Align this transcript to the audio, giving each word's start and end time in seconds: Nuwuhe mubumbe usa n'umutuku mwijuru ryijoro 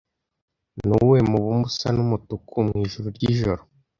Nuwuhe 0.85 1.21
mubumbe 1.31 1.65
usa 1.69 1.87
n'umutuku 1.95 2.55
mwijuru 2.67 3.07
ryijoro 3.17 3.61